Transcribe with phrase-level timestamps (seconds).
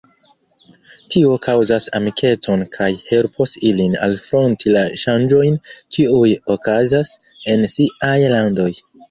[1.15, 5.61] Tio kaŭzas amikecon kaj helpos ilin alfronti la ŝanĝojn,
[5.99, 7.15] kiuj okazas
[7.55, 8.69] en siaj landoj.